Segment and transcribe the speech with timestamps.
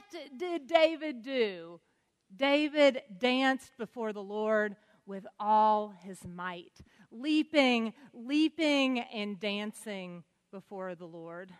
[0.00, 1.80] what did David do?
[2.34, 6.80] David danced before the Lord with all his might,
[7.10, 11.52] leaping, leaping, and dancing before the Lord.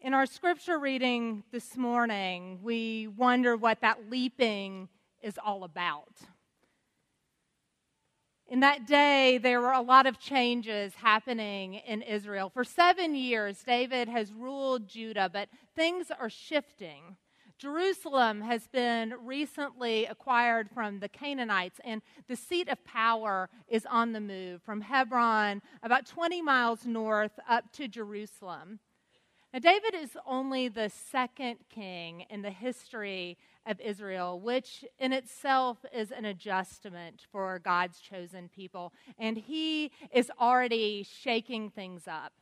[0.00, 4.88] In our scripture reading this morning, we wonder what that leaping
[5.22, 6.12] is all about.
[8.48, 12.48] In that day, there were a lot of changes happening in Israel.
[12.48, 17.18] For seven years, David has ruled Judah, but things are shifting.
[17.58, 24.12] Jerusalem has been recently acquired from the Canaanites, and the seat of power is on
[24.12, 28.78] the move from Hebron, about 20 miles north, up to Jerusalem.
[29.52, 33.36] Now, David is only the second king in the history
[33.66, 38.92] of Israel, which in itself is an adjustment for God's chosen people.
[39.18, 42.32] And he is already shaking things up,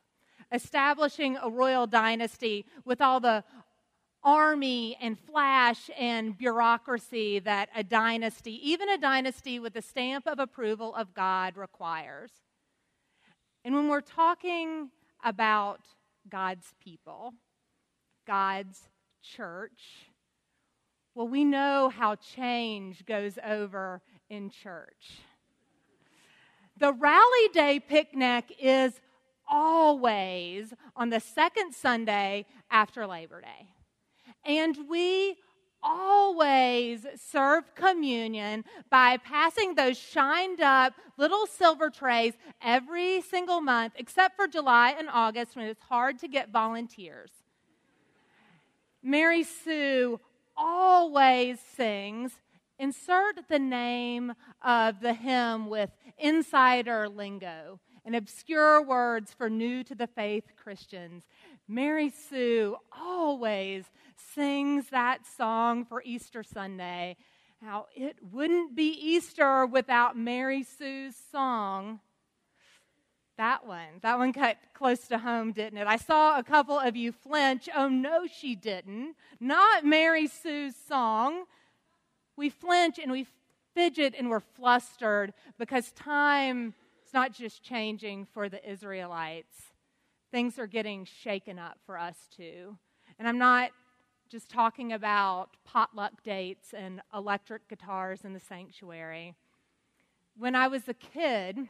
[0.51, 3.43] establishing a royal dynasty with all the
[4.23, 10.39] army and flash and bureaucracy that a dynasty, even a dynasty with the stamp of
[10.39, 12.31] approval of God, requires.
[13.63, 14.89] And when we're talking
[15.23, 15.81] about
[16.29, 17.33] God's people,
[18.25, 18.89] God's
[19.21, 20.09] church.
[21.17, 25.17] Well, we know how change goes over in church.
[26.77, 29.01] The Rally Day picnic is
[29.49, 33.67] always on the second Sunday after Labor Day.
[34.45, 35.37] And we
[35.81, 44.35] always serve communion by passing those shined up little silver trays every single month, except
[44.35, 47.31] for July and August when it's hard to get volunteers.
[49.01, 50.19] Mary Sue
[50.57, 52.33] always sings.
[52.79, 59.95] Insert the name of the hymn with insider lingo and obscure words for new to
[59.95, 61.23] the faith Christians.
[61.67, 63.85] Mary Sue always
[64.15, 67.17] sings that song for Easter Sunday.
[67.61, 71.99] Now, it wouldn't be Easter without Mary Sue's song.
[73.37, 75.87] That one, that one cut close to home, didn't it?
[75.87, 77.69] I saw a couple of you flinch.
[77.75, 79.15] Oh, no, she didn't.
[79.39, 81.43] Not Mary Sue's song.
[82.35, 83.27] We flinch and we
[83.75, 86.73] fidget and we're flustered because time
[87.05, 89.67] is not just changing for the Israelites
[90.31, 92.77] things are getting shaken up for us too.
[93.19, 93.71] And I'm not
[94.29, 99.33] just talking about potluck dates and electric guitars in the sanctuary.
[100.37, 101.69] When I was a kid,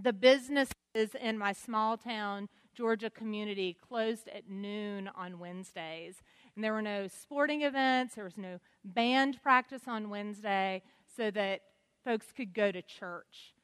[0.00, 0.74] the businesses
[1.20, 6.22] in my small town Georgia community closed at noon on Wednesdays.
[6.54, 10.82] And there were no sporting events, there was no band practice on Wednesday
[11.16, 11.60] so that
[12.04, 13.54] folks could go to church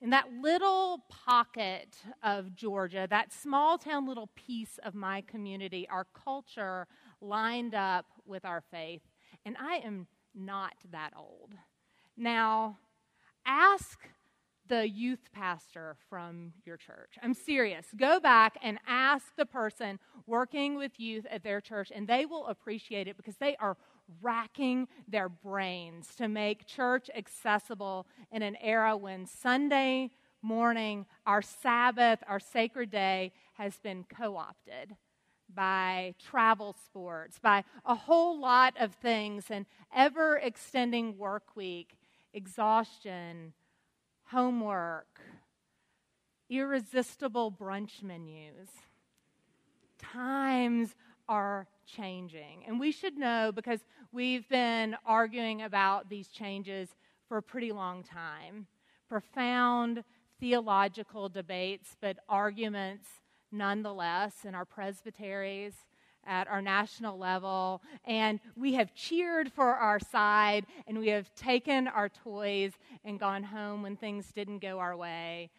[0.00, 6.06] in that little pocket of Georgia, that small town little piece of my community, our
[6.24, 6.86] culture
[7.20, 9.02] lined up with our faith.
[9.44, 11.54] And I am not that old.
[12.16, 12.78] Now,
[13.44, 13.98] ask
[14.70, 17.18] the youth pastor from your church.
[17.22, 17.86] I'm serious.
[17.96, 22.46] Go back and ask the person working with youth at their church, and they will
[22.46, 23.76] appreciate it because they are
[24.22, 30.10] racking their brains to make church accessible in an era when Sunday
[30.40, 34.96] morning, our Sabbath, our sacred day, has been co opted
[35.52, 41.96] by travel sports, by a whole lot of things, an ever extending work week,
[42.32, 43.52] exhaustion,
[44.30, 45.20] homework,
[46.48, 48.68] irresistible brunch menus.
[49.98, 50.94] Times
[51.28, 52.64] are changing.
[52.66, 53.80] And we should know because
[54.12, 56.88] we've been arguing about these changes
[57.28, 58.66] for a pretty long time.
[59.08, 60.04] Profound
[60.38, 63.06] theological debates, but arguments
[63.52, 65.74] nonetheless in our presbyteries
[66.26, 71.88] at our national level, and we have cheered for our side, and we have taken
[71.88, 72.72] our toys
[73.04, 75.50] and gone home when things didn't go our way.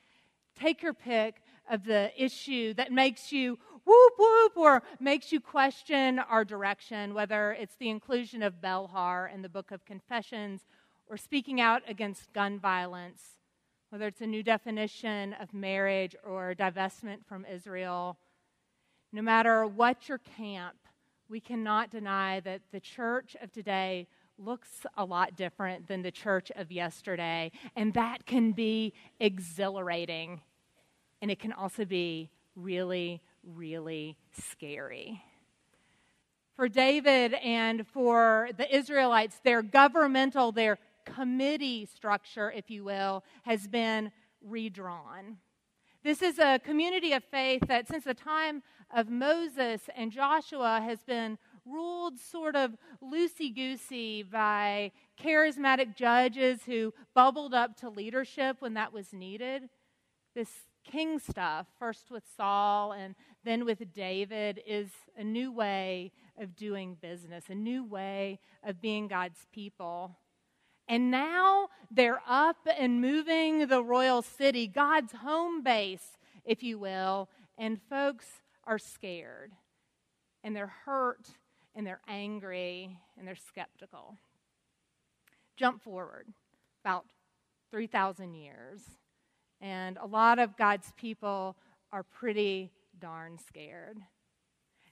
[0.55, 6.19] Take your pick of the issue that makes you whoop whoop or makes you question
[6.19, 10.61] our direction, whether it's the inclusion of Belhar in the book of Confessions
[11.09, 13.37] or speaking out against gun violence,
[13.89, 18.17] whether it's a new definition of marriage or divestment from Israel
[19.11, 20.75] no matter what your camp,
[21.29, 26.51] we cannot deny that the church of today looks a lot different than the church
[26.55, 27.51] of yesterday.
[27.75, 30.41] And that can be exhilarating.
[31.21, 35.21] And it can also be really, really scary.
[36.55, 43.67] For David and for the Israelites, their governmental, their committee structure, if you will, has
[43.67, 44.11] been
[44.43, 45.37] redrawn.
[46.03, 51.03] This is a community of faith that, since the time of Moses and Joshua, has
[51.03, 58.73] been ruled sort of loosey goosey by charismatic judges who bubbled up to leadership when
[58.73, 59.69] that was needed.
[60.33, 60.49] This
[60.83, 63.13] king stuff, first with Saul and
[63.43, 69.07] then with David, is a new way of doing business, a new way of being
[69.07, 70.17] God's people.
[70.91, 77.29] And now they're up and moving the royal city, God's home base, if you will,
[77.57, 78.27] and folks
[78.65, 79.53] are scared
[80.43, 81.29] and they're hurt
[81.73, 84.17] and they're angry and they're skeptical.
[85.55, 86.27] Jump forward
[86.83, 87.05] about
[87.71, 88.81] 3,000 years,
[89.61, 91.55] and a lot of God's people
[91.93, 93.97] are pretty darn scared.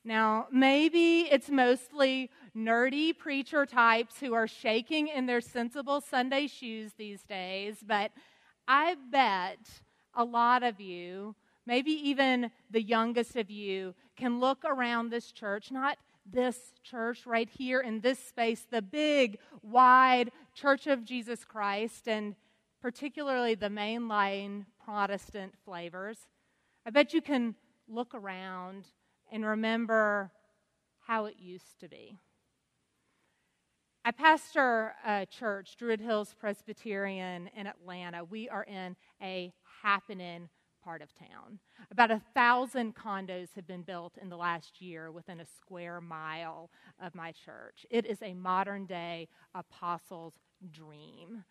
[0.06, 6.94] Now, maybe it's mostly nerdy preacher types who are shaking in their sensible Sunday shoes
[6.98, 8.12] these days, but
[8.68, 9.60] I bet
[10.14, 11.36] a lot of you,
[11.66, 17.50] maybe even the youngest of you, can look around this church, not this church right
[17.50, 22.36] here in this space, the big, wide Church of Jesus Christ, and
[22.82, 26.18] particularly the mainline Protestant flavors.
[26.86, 27.56] I bet you can
[27.88, 28.86] look around
[29.32, 30.32] and remember
[31.00, 32.18] how it used to be.
[34.06, 38.24] I pastor a church, Druid Hills Presbyterian in Atlanta.
[38.24, 39.54] We are in a
[39.84, 40.50] happening
[40.84, 41.60] part of town.
[41.92, 46.70] About a thousand condos have been built in the last year within a square mile
[47.02, 47.86] of my church.
[47.90, 50.34] It is a modern day apostle's
[50.72, 51.44] dream.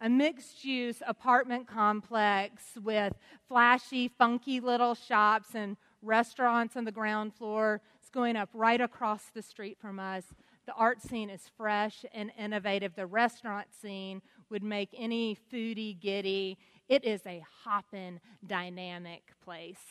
[0.00, 3.12] A mixed use apartment complex with
[3.46, 7.80] flashy, funky little shops and restaurants on the ground floor.
[8.00, 10.24] It's going up right across the street from us.
[10.66, 12.94] The art scene is fresh and innovative.
[12.94, 16.58] The restaurant scene would make any foodie giddy.
[16.88, 19.84] It is a hoppin', dynamic place.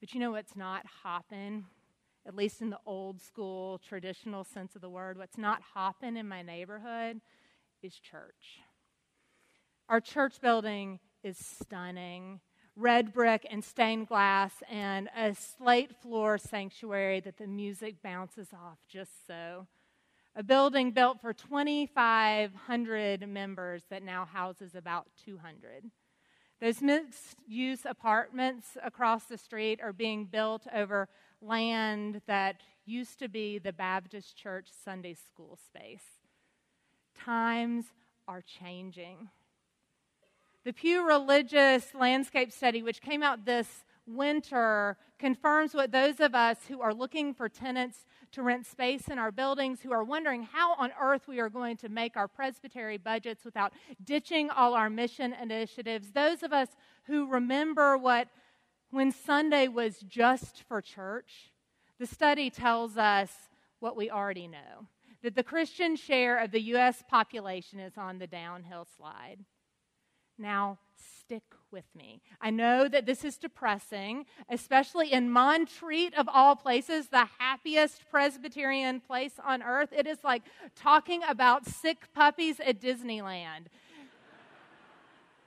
[0.00, 1.66] But you know what's not hoppin'?
[2.26, 6.28] At least in the old school, traditional sense of the word, what's not hoppin' in
[6.28, 7.20] my neighborhood
[7.82, 8.60] is church.
[9.88, 12.40] Our church building is stunning
[12.80, 18.78] red brick and stained glass and a slate floor sanctuary that the music bounces off
[18.88, 19.66] just so
[20.36, 25.90] a building built for 2,500 members that now houses about 200.
[26.60, 31.08] Those mixed use apartments across the street are being built over
[31.40, 36.04] land that used to be the Baptist Church Sunday school space.
[37.18, 37.86] Times
[38.28, 39.30] are changing.
[40.62, 46.58] The Pew Religious Landscape Study, which came out this winter, confirms what those of us
[46.68, 50.74] who are looking for tenants to rent space in our buildings, who are wondering how
[50.74, 53.72] on earth we are going to make our presbytery budgets without
[54.04, 56.68] ditching all our mission initiatives, those of us
[57.04, 58.28] who remember what
[58.90, 61.52] when Sunday was just for church,
[61.98, 63.30] the study tells us
[63.78, 64.86] what we already know
[65.22, 67.02] that the Christian share of the U.S.
[67.08, 69.38] population is on the downhill slide.
[70.40, 72.22] Now, stick with me.
[72.40, 79.00] I know that this is depressing, especially in Montreat, of all places, the happiest Presbyterian
[79.00, 79.90] place on earth.
[79.92, 80.42] It is like
[80.74, 83.66] talking about sick puppies at Disneyland.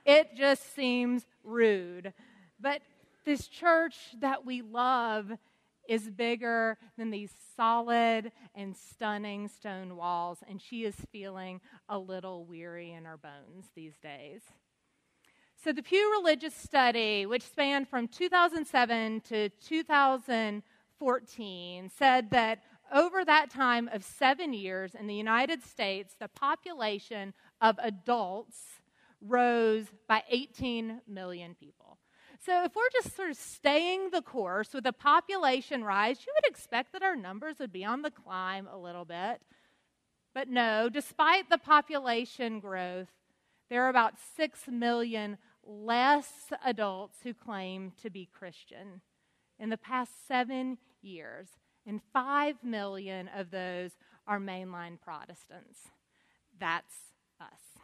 [0.06, 2.12] it just seems rude.
[2.60, 2.80] But
[3.24, 5.32] this church that we love
[5.88, 12.44] is bigger than these solid and stunning stone walls, and she is feeling a little
[12.44, 14.42] weary in her bones these days.
[15.64, 23.48] So, the Pew Religious Study, which spanned from 2007 to 2014, said that over that
[23.48, 28.58] time of seven years in the United States, the population of adults
[29.22, 31.96] rose by 18 million people.
[32.44, 36.44] So, if we're just sort of staying the course with a population rise, you would
[36.44, 39.40] expect that our numbers would be on the climb a little bit.
[40.34, 43.08] But no, despite the population growth,
[43.70, 49.00] there are about 6 million less adults who claim to be Christian
[49.58, 51.48] in the past seven years,
[51.86, 53.92] and 5 million of those
[54.26, 55.90] are mainline Protestants.
[56.58, 56.94] That's
[57.40, 57.80] us.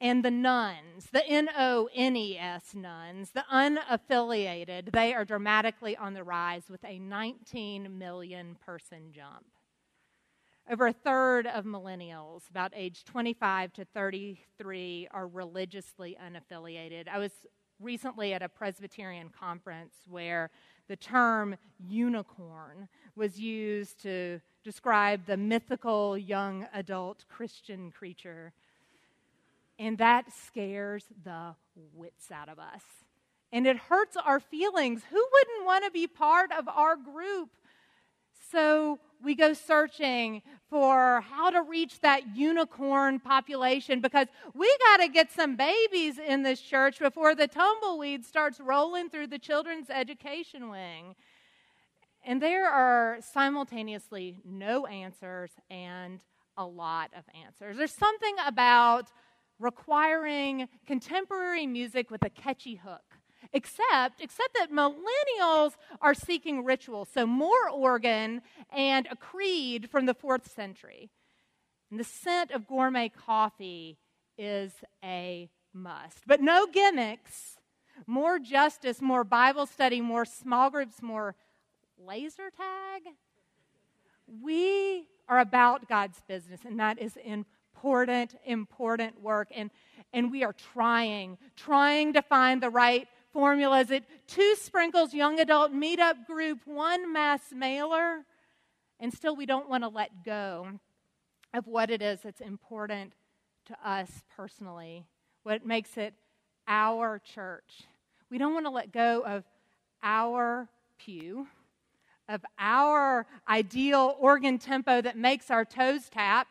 [0.00, 5.94] And the nones, the N O N E S nones, the unaffiliated, they are dramatically
[5.94, 9.44] on the rise with a 19 million person jump.
[10.68, 17.08] Over a third of millennials, about age 25 to 33, are religiously unaffiliated.
[17.08, 17.32] I was
[17.80, 20.50] recently at a Presbyterian conference where
[20.86, 28.52] the term unicorn was used to describe the mythical young adult Christian creature.
[29.78, 31.54] And that scares the
[31.94, 32.82] wits out of us.
[33.52, 35.02] and it hurts our feelings.
[35.10, 37.50] Who wouldn't want to be part of our group?
[38.52, 45.08] So we go searching for how to reach that unicorn population because we got to
[45.08, 50.70] get some babies in this church before the tumbleweed starts rolling through the children's education
[50.70, 51.14] wing.
[52.24, 56.20] And there are simultaneously no answers and
[56.56, 57.76] a lot of answers.
[57.76, 59.10] There's something about
[59.58, 63.02] requiring contemporary music with a catchy hook.
[63.52, 68.42] Except, except that millennials are seeking ritual, so more organ
[68.72, 71.10] and a creed from the fourth century.
[71.90, 73.98] And the scent of gourmet coffee
[74.38, 76.18] is a must.
[76.26, 77.56] But no gimmicks,
[78.06, 81.34] more justice, more Bible study, more small groups, more
[81.98, 83.02] laser tag.
[84.42, 89.48] We are about God's business, and that is important, important work.
[89.54, 89.70] And,
[90.12, 93.80] and we are trying, trying to find the right formula?
[93.80, 98.24] Is it two sprinkles young adult meetup group, one mass mailer?
[98.98, 100.68] And still, we don't want to let go
[101.54, 103.12] of what it is that's important
[103.66, 105.06] to us personally,
[105.42, 106.14] what makes it
[106.68, 107.82] our church.
[108.30, 109.44] We don't want to let go of
[110.02, 110.68] our
[110.98, 111.48] pew,
[112.28, 116.46] of our ideal organ tempo that makes our toes tap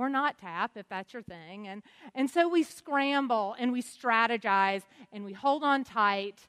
[0.00, 1.68] or not tap if that's your thing.
[1.68, 1.82] And,
[2.14, 6.40] and so we scramble and we strategize and we hold on tight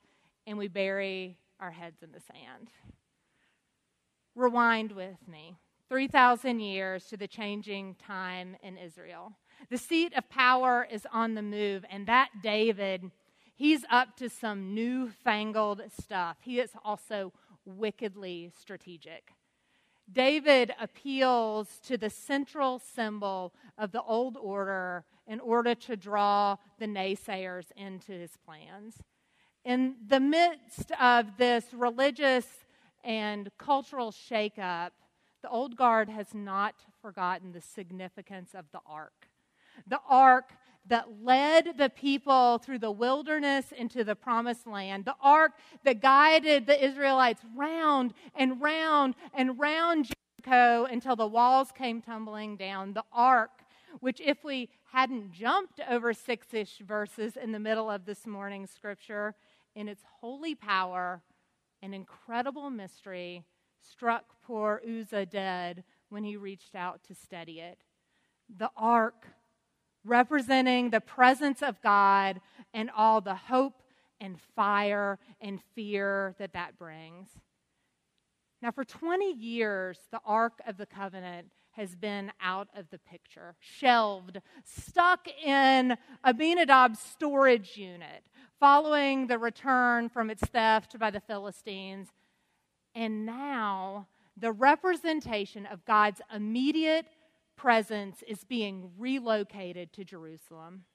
[0.48, 2.70] and we bury our heads in the sand.
[4.36, 5.56] Rewind with me
[5.90, 9.34] 3,000 years to the changing time in Israel.
[9.70, 13.12] The seat of power is on the move, and that David,
[13.54, 16.38] he's up to some newfangled stuff.
[16.42, 17.34] He is also
[17.66, 19.34] wickedly strategic.
[20.12, 26.88] David appeals to the central symbol of the old order in order to draw the
[26.88, 28.98] naysayers into his plans.
[29.64, 32.48] In the midst of this religious
[33.04, 34.92] and cultural shakeup,
[35.42, 39.28] the old guard has not forgotten the significance of the ark.
[39.88, 40.54] The ark
[40.88, 46.66] that led the people through the wilderness into the promised land, the ark that guided
[46.66, 50.12] the Israelites round and round and round
[50.44, 53.52] Jericho until the walls came tumbling down, the ark,
[54.00, 58.72] which, if we hadn't jumped over six ish verses in the middle of this morning's
[58.72, 59.36] scripture,
[59.76, 61.22] in its holy power
[61.82, 63.44] and incredible mystery,
[63.80, 67.80] struck poor Uzzah dead when he reached out to steady it.
[68.58, 69.28] The ark
[70.06, 72.42] representing the presence of God
[72.74, 73.82] and all the hope
[74.20, 77.30] and fire and fear that that brings.
[78.62, 83.56] Now, for 20 years, the Ark of the Covenant has been out of the picture,
[83.60, 88.28] shelved, stuck in Abinadab's storage unit,
[88.60, 92.10] following the return from its theft by the Philistines.
[92.94, 97.06] And now, the representation of God's immediate
[97.56, 100.86] presence is being relocated to Jerusalem.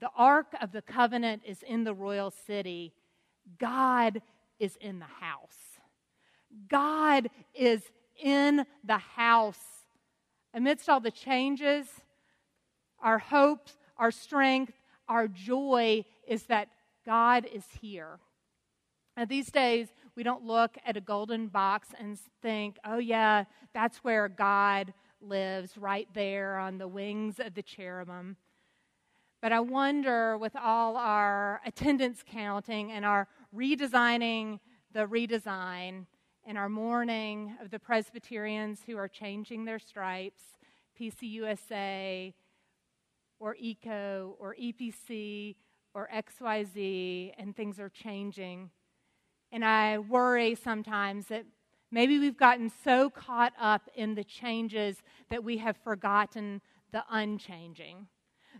[0.00, 2.92] The Ark of the Covenant is in the royal city.
[3.58, 4.20] God
[4.58, 5.78] is in the house.
[6.68, 7.82] God is
[8.20, 9.86] in the house.
[10.54, 11.86] Amidst all the changes,
[13.00, 14.74] our hope, our strength,
[15.08, 16.68] our joy is that
[17.04, 18.18] God is here.
[19.16, 23.98] Now, these days, we don't look at a golden box and think, oh, yeah, that's
[23.98, 24.92] where God
[25.22, 28.36] lives right there on the wings of the cherubim.
[29.40, 34.60] But I wonder, with all our attendance counting and our redesigning
[34.92, 36.06] the redesign
[36.44, 40.42] and our mourning of the Presbyterians who are changing their stripes,
[41.00, 42.34] PCUSA
[43.40, 45.56] or ECO or EPC
[45.94, 48.70] or XYZ, and things are changing.
[49.50, 51.44] And I worry sometimes that
[51.94, 58.06] Maybe we've gotten so caught up in the changes that we have forgotten the unchanging.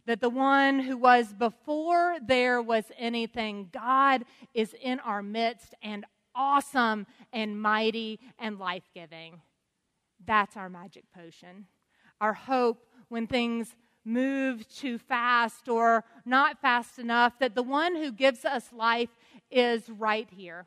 [0.05, 6.05] That the one who was before there was anything, God is in our midst and
[6.35, 9.41] awesome and mighty and life giving.
[10.27, 11.67] That's our magic potion.
[12.21, 13.75] Our hope when things
[14.05, 19.11] move too fast or not fast enough, that the one who gives us life
[19.51, 20.67] is right here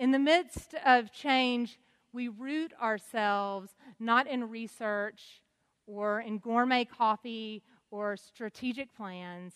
[0.00, 1.78] in the midst of change,
[2.10, 5.42] we root ourselves not in research
[5.86, 9.52] or in gourmet coffee or strategic plans.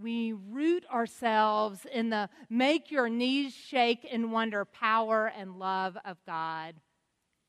[0.00, 6.16] We root ourselves in the make your knees shake and wonder power and love of
[6.24, 6.76] God.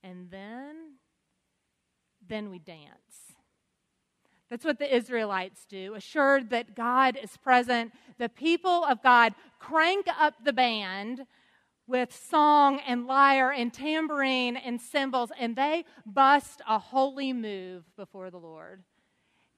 [0.03, 0.95] And then,
[2.27, 3.35] then we dance.
[4.49, 5.93] That's what the Israelites do.
[5.93, 11.25] Assured that God is present, the people of God crank up the band
[11.87, 18.29] with song and lyre and tambourine and cymbals, and they bust a holy move before
[18.29, 18.83] the Lord.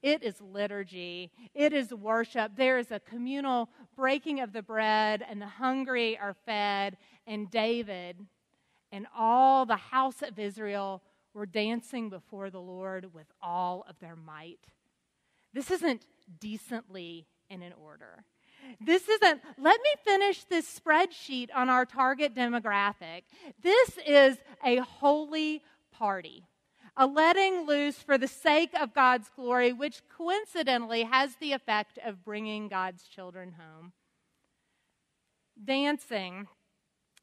[0.01, 1.31] It is liturgy.
[1.53, 2.53] It is worship.
[2.55, 6.97] There is a communal breaking of the bread, and the hungry are fed.
[7.27, 8.17] And David
[8.91, 14.15] and all the house of Israel were dancing before the Lord with all of their
[14.15, 14.59] might.
[15.53, 16.05] This isn't
[16.39, 18.23] decently and in order.
[18.81, 23.23] This isn't, let me finish this spreadsheet on our target demographic.
[23.61, 25.61] This is a holy
[25.91, 26.45] party,
[26.95, 32.23] a letting loose for the sake of God's glory, which coincidentally has the effect of
[32.23, 33.91] bringing God's children home.
[35.61, 36.47] Dancing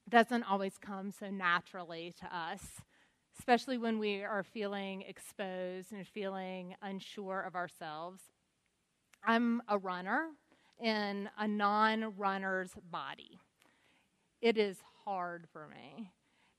[0.09, 2.63] doesn't always come so naturally to us,
[3.39, 8.21] especially when we are feeling exposed and feeling unsure of ourselves.
[9.25, 10.29] I'm a runner
[10.81, 13.39] in a non runner's body.
[14.41, 16.11] It is hard for me.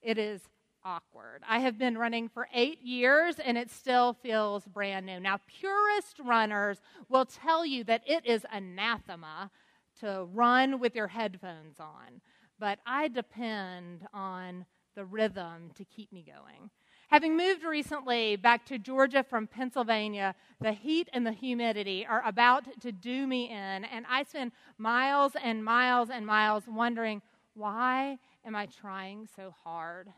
[0.02, 0.42] It is
[0.84, 1.44] awkward.
[1.48, 5.20] I have been running for eight years and it still feels brand new.
[5.20, 9.52] Now, purist runners will tell you that it is anathema
[10.00, 12.22] to run with your headphones on,
[12.60, 16.70] but I depend on the rhythm to keep me going.
[17.08, 22.82] Having moved recently back to Georgia from Pennsylvania, the heat and the humidity are about
[22.82, 27.22] to do me in, and I spend miles and miles and miles wondering
[27.54, 30.10] why am I trying so hard?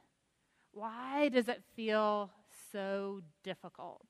[0.71, 2.31] Why does it feel
[2.71, 4.05] so difficult?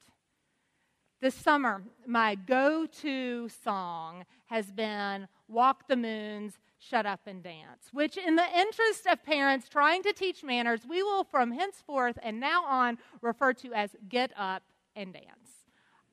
[1.22, 7.90] This summer, my go to song has been Walk the Moons shut up and dance,
[7.92, 12.40] which, in the interest of parents trying to teach manners, we will from henceforth and
[12.40, 14.64] now on refer to as get up
[14.96, 15.66] and dance.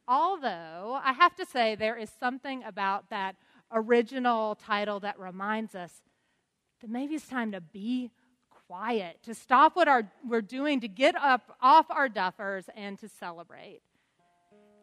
[0.09, 3.37] Although, I have to say, there is something about that
[3.73, 5.93] original title that reminds us
[6.81, 8.11] that maybe it's time to be
[8.69, 13.09] quiet, to stop what our, we're doing, to get up off our duffers and to
[13.09, 13.81] celebrate.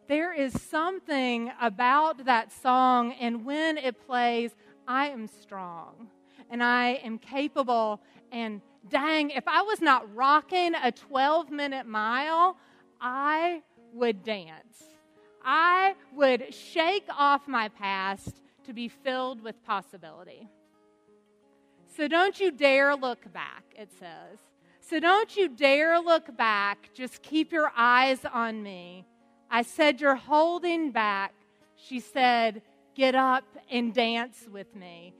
[0.06, 4.54] There is something about that song, and when it plays,
[4.86, 6.08] I am strong
[6.50, 8.02] and I am capable.
[8.30, 12.58] And dang, if I was not rocking a 12 minute mile,
[13.00, 13.62] I
[13.94, 14.84] would dance.
[15.42, 20.48] I would shake off my past to be filled with possibility.
[21.96, 24.38] So don't you dare look back, it says.
[24.80, 26.90] So don't you dare look back.
[26.92, 29.06] Just keep your eyes on me.
[29.54, 31.32] I said, You're holding back.
[31.76, 32.60] She said,
[32.96, 35.14] get up and dance with me.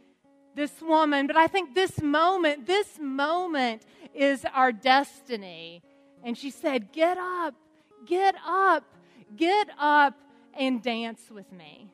[0.57, 5.83] This woman, but I think this moment, this moment is our destiny.
[6.25, 7.55] And she said, Get up,
[8.07, 8.83] get up,
[9.37, 10.15] get up
[10.59, 11.89] and dance with me.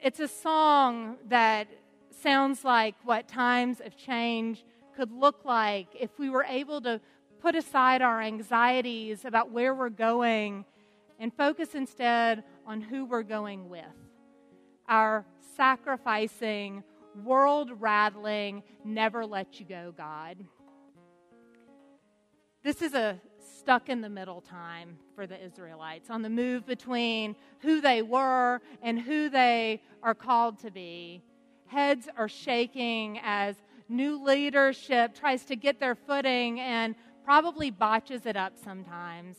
[0.00, 1.66] It's a song that
[2.22, 7.00] sounds like what times of change could look like if we were able to
[7.40, 10.64] put aside our anxieties about where we're going
[11.18, 13.84] and focus instead on who we're going with
[14.88, 15.24] our
[15.56, 16.84] sacrificing,
[17.24, 20.44] world rattling, never let you go God.
[22.62, 23.20] This is a
[23.58, 28.60] stuck in the middle time for the Israelites on the move between who they were
[28.82, 31.22] and who they are called to be.
[31.66, 33.56] Heads are shaking as
[33.88, 39.36] new leadership tries to get their footing and probably botches it up sometimes.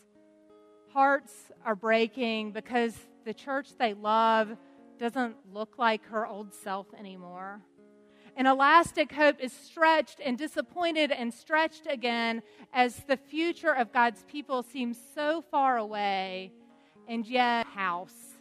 [0.97, 4.57] Hearts are breaking because the church they love
[4.97, 7.61] doesn't look like her old self anymore.
[8.35, 12.41] An elastic hope is stretched and disappointed and stretched again
[12.73, 16.51] as the future of God's people seems so far away
[17.07, 18.39] and yet house.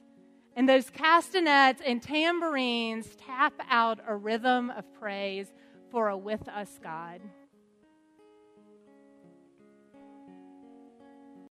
[0.56, 5.52] And those castanets and tambourines tap out a rhythm of praise
[5.90, 7.20] for a with us God.